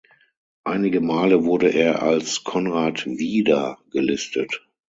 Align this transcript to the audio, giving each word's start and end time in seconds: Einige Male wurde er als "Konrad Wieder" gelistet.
Einige 0.63 0.99
Male 0.99 1.45
wurde 1.45 1.67
er 1.71 2.01
als 2.01 2.43
"Konrad 2.43 3.05
Wieder" 3.05 3.77
gelistet. 3.91 4.65